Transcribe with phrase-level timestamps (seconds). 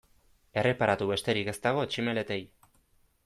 [0.61, 2.39] Erreparatu besterik ez dago tximeletei.